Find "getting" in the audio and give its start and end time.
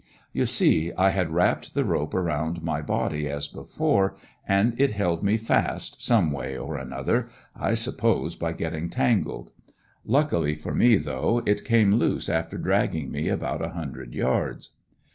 8.53-8.89